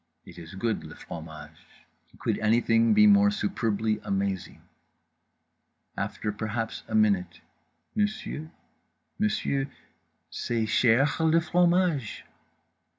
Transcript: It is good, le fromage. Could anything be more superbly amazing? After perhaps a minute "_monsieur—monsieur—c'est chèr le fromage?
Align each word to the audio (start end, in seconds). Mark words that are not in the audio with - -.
It 0.25 0.39
is 0.39 0.55
good, 0.55 0.83
le 0.83 0.95
fromage. 0.95 1.85
Could 2.17 2.39
anything 2.39 2.95
be 2.95 3.05
more 3.05 3.29
superbly 3.29 4.01
amazing? 4.03 4.63
After 5.95 6.31
perhaps 6.31 6.81
a 6.87 6.95
minute 6.95 7.41
"_monsieur—monsieur—c'est 7.95 10.65
chèr 10.65 11.31
le 11.31 11.39
fromage? 11.39 12.25